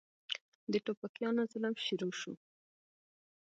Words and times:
د 0.71 0.73
ټوپکيانو 0.85 1.41
ظلم 1.51 1.75
شروع 1.85 2.13
سو. 2.21 2.33